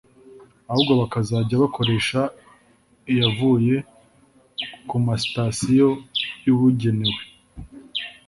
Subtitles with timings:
[0.69, 2.19] ahubwo bakazajya bakoresha
[3.11, 3.75] iyavuye
[4.87, 5.89] ku masitasiyo
[6.45, 7.23] yabugenewe